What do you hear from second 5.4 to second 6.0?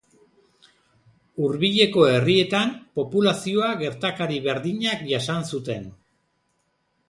zuten.